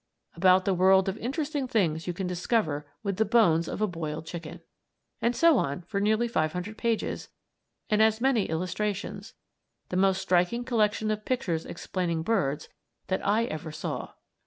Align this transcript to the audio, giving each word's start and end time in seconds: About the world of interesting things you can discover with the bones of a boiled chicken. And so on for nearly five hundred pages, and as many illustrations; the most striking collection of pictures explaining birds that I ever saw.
About 0.35 0.65
the 0.65 0.73
world 0.73 1.07
of 1.07 1.15
interesting 1.19 1.67
things 1.67 2.07
you 2.07 2.11
can 2.13 2.25
discover 2.25 2.87
with 3.03 3.17
the 3.17 3.23
bones 3.23 3.67
of 3.67 3.83
a 3.83 3.87
boiled 3.87 4.25
chicken. 4.25 4.61
And 5.21 5.35
so 5.35 5.59
on 5.59 5.83
for 5.83 5.99
nearly 6.01 6.27
five 6.27 6.53
hundred 6.53 6.75
pages, 6.75 7.29
and 7.87 8.01
as 8.01 8.19
many 8.19 8.45
illustrations; 8.49 9.35
the 9.89 9.97
most 9.97 10.19
striking 10.19 10.63
collection 10.65 11.11
of 11.11 11.23
pictures 11.23 11.67
explaining 11.67 12.23
birds 12.23 12.67
that 13.09 13.23
I 13.23 13.45
ever 13.45 13.71
saw. 13.71 14.13